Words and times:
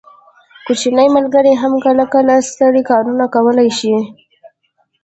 کوچني 0.65 1.05
ملګري 1.17 1.53
هم 1.61 1.73
کله 1.85 2.03
کله 2.13 2.33
ستر 2.49 2.73
کارونه 2.89 3.25
کولی 3.35 3.69
شي. 3.79 3.95